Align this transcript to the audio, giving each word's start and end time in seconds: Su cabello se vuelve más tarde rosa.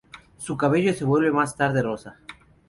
Su 0.39 0.57
cabello 0.57 0.93
se 0.95 1.05
vuelve 1.05 1.29
más 1.29 1.55
tarde 1.55 1.83
rosa. 1.83 2.17